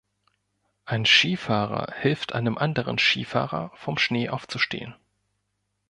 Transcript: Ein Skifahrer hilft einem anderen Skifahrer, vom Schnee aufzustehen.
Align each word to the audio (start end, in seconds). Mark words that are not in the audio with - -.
Ein 0.85 1.05
Skifahrer 1.05 1.93
hilft 1.93 2.33
einem 2.33 2.57
anderen 2.57 2.97
Skifahrer, 2.97 3.71
vom 3.75 3.99
Schnee 3.99 4.29
aufzustehen. 4.29 4.95